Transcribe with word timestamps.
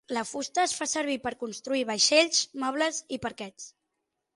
La 0.17 0.21
fusta 0.27 0.63
es 0.69 0.73
fa 0.77 0.87
servir 0.93 1.19
per 1.27 1.33
construir 1.45 1.85
vaixells, 1.93 2.43
mobles 2.67 3.07
i 3.19 3.25
parquets. 3.29 3.75